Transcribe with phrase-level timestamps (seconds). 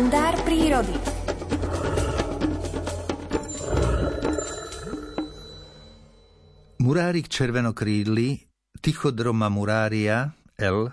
[0.00, 0.96] kalendár prírody.
[6.80, 8.48] Murárik červenokrídly,
[8.80, 10.88] Tychodroma murária, L,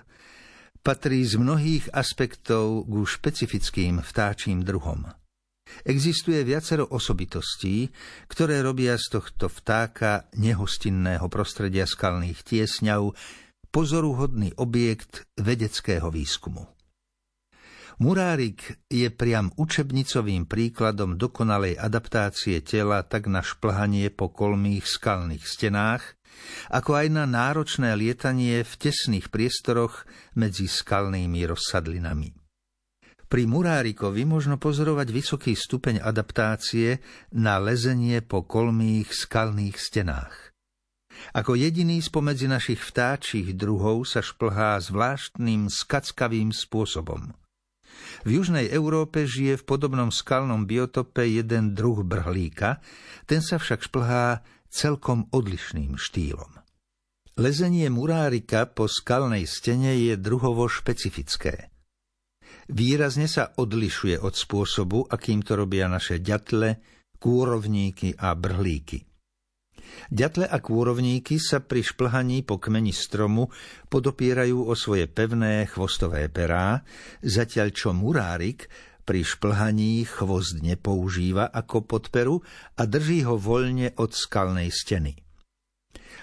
[0.83, 5.07] patrí z mnohých aspektov ku špecifickým vtáčím druhom.
[5.87, 7.87] Existuje viacero osobitostí,
[8.27, 13.15] ktoré robia z tohto vtáka nehostinného prostredia skalných tiesňav
[13.71, 16.76] pozoruhodný objekt vedeckého výskumu.
[17.97, 26.13] Murárik je priam učebnicovým príkladom dokonalej adaptácie tela tak na šplhanie po kolmých skalných stenách,
[26.69, 30.05] ako aj na náročné lietanie v tesných priestoroch
[30.37, 32.37] medzi skalnými rozsadlinami.
[33.25, 37.01] Pri murárikovi možno pozorovať vysoký stupeň adaptácie
[37.33, 40.53] na lezenie po kolmých skalných stenách.
[41.33, 47.33] Ako jediný spomedzi našich vtáčich druhov sa šplhá zvláštnym skackavým spôsobom–
[48.25, 52.79] v južnej Európe žije v podobnom skalnom biotope jeden druh brhlíka,
[53.29, 56.57] ten sa však šplhá celkom odlišným štýlom.
[57.37, 61.69] Lezenie murárika po skalnej stene je druhovo špecifické.
[62.67, 66.81] Výrazne sa odlišuje od spôsobu, akým to robia naše ďatle,
[67.21, 69.05] kúrovníky a brhlíky.
[70.11, 73.51] Ďatle a kôrovníky sa pri šplhaní po kmeni stromu
[73.91, 76.81] podopierajú o svoje pevné chvostové perá,
[77.23, 78.71] zatiaľ čo murárik
[79.07, 82.43] pri šplhaní chvost nepoužíva ako podperu
[82.75, 85.15] a drží ho voľne od skalnej steny.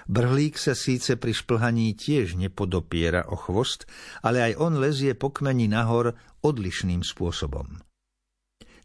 [0.05, 3.89] Brhlík sa síce pri šplhaní tiež nepodopiera o chvost,
[4.21, 6.13] ale aj on lezie po kmeni nahor
[6.45, 7.81] odlišným spôsobom.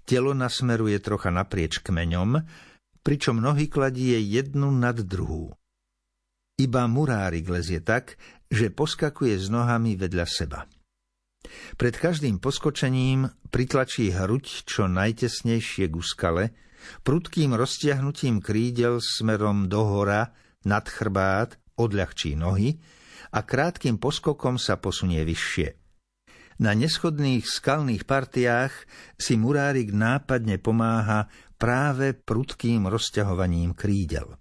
[0.09, 2.41] Telo nasmeruje trocha naprieč kmeňom,
[3.01, 5.53] pričom nohy kladie jednu nad druhú.
[6.61, 8.21] Iba murárik lezie tak,
[8.53, 10.69] že poskakuje s nohami vedľa seba.
[11.81, 16.53] Pred každým poskočením pritlačí hruď čo najtesnejšie ku skale,
[17.01, 20.37] prudkým roztiahnutím krídel smerom dohora,
[20.69, 22.77] nad chrbát, odľahčí nohy
[23.33, 25.81] a krátkým poskokom sa posunie vyššie.
[26.61, 28.85] Na neschodných skalných partiách
[29.17, 34.41] si murárik nápadne pomáha práve prudkým rozťahovaním krídel.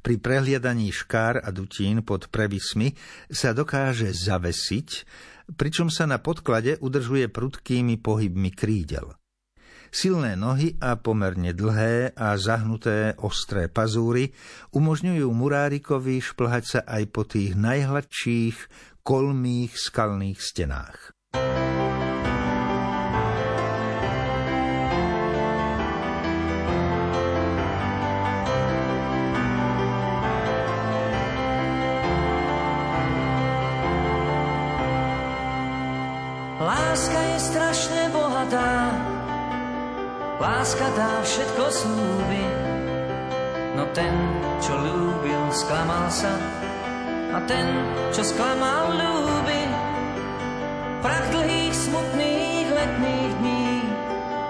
[0.00, 2.94] Pri prehliadaní škár a dutín pod prevismi
[3.26, 4.88] sa dokáže zavesiť,
[5.58, 9.12] pričom sa na podklade udržuje prudkými pohybmi krídel.
[9.94, 14.34] Silné nohy a pomerne dlhé a zahnuté ostré pazúry
[14.74, 18.58] umožňujú murárikovi šplhať sa aj po tých najhladších
[19.06, 21.13] kolmých skalných stenách.
[36.54, 38.94] Láska je strašne bohatá,
[40.38, 42.44] láska dá všetko slúby,
[43.74, 44.14] no ten,
[44.62, 46.30] čo ľúbil, sklamal sa,
[47.34, 47.66] a ten,
[48.14, 49.62] čo sklamal, ľúbi.
[51.02, 53.70] Prach dlhých, smutných letných dní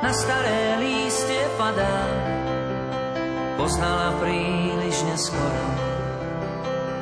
[0.05, 2.05] na staré lístie padá.
[3.57, 5.67] Poznala príliš neskoro,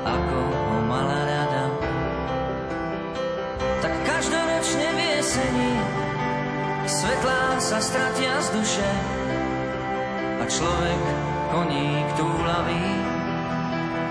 [0.06, 1.41] ako ho mala rada.
[5.32, 5.72] Jeseni
[6.84, 8.92] svetlá sa stratia z duše
[10.36, 11.02] a človek
[11.48, 12.88] koník túlavý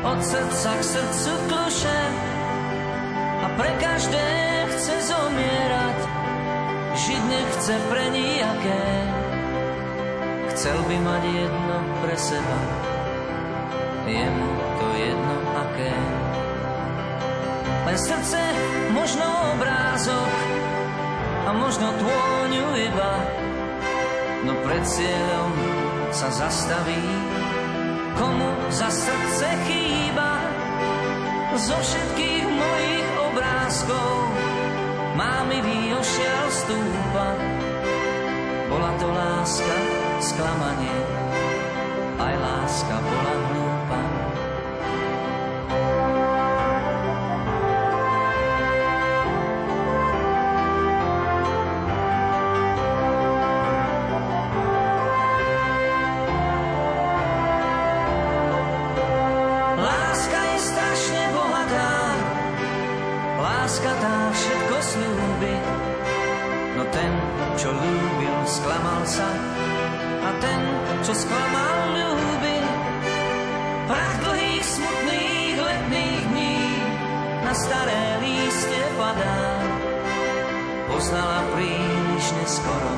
[0.01, 2.01] od srdca k srdcu kluše
[3.45, 4.29] a pre každé
[4.73, 5.99] chce zomierať,
[6.97, 8.85] žiť nechce pre nijaké.
[10.57, 12.59] Chcel by mať jedno pre seba,
[14.09, 15.37] je mu to jedno
[15.69, 15.93] aké.
[17.85, 18.41] Len srdce,
[18.89, 20.60] možno obrázok
[21.55, 23.13] možno tôňu iba,
[24.47, 25.51] no pred cieľom
[26.11, 27.03] sa zastaví
[28.15, 30.31] komu za srdce chýba.
[31.61, 34.13] Zo všetkých mojich obrázkov
[35.13, 37.27] má mi výošiaľ stúpa.
[38.71, 39.77] Bola to láska,
[40.23, 40.99] sklamanie
[42.17, 43.70] aj láska bola hlúpa
[68.71, 69.27] ľúbil, sklamal sa
[70.21, 70.61] a ten,
[71.03, 72.57] čo sklamal, ľúbi.
[73.87, 76.59] Prach dlhých, smutných letných dní
[77.43, 79.59] na staré lístie padá.
[80.87, 82.93] Poznala príliš neskoro,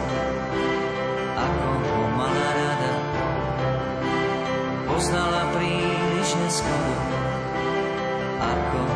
[1.41, 2.93] ako ho mala rada.
[4.85, 6.93] Poznala príliš neskoro,
[8.43, 8.92] ako ho